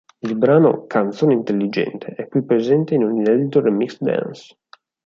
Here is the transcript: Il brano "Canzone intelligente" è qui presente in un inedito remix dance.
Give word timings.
Il 0.23 0.35
brano 0.35 0.87
"Canzone 0.87 1.31
intelligente" 1.33 2.15
è 2.15 2.27
qui 2.27 2.43
presente 2.43 2.95
in 2.95 3.03
un 3.03 3.17
inedito 3.17 3.61
remix 3.61 3.99
dance. 3.99 4.57